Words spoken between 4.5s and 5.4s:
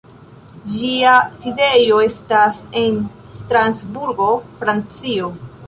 Francio.